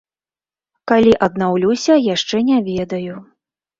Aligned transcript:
Калі 0.91 1.13
аднаўлюся, 1.27 1.99
яшчэ 2.15 2.37
не 2.51 2.57
ведаю. 2.71 3.15